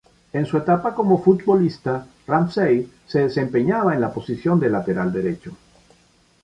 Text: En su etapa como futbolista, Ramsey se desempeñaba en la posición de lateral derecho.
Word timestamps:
En 0.33 0.47
su 0.47 0.57
etapa 0.57 0.95
como 0.95 1.21
futbolista, 1.21 2.07
Ramsey 2.25 2.91
se 3.05 3.19
desempeñaba 3.19 3.93
en 3.93 4.01
la 4.01 4.11
posición 4.11 4.59
de 4.59 4.67
lateral 4.71 5.13
derecho. 5.13 5.51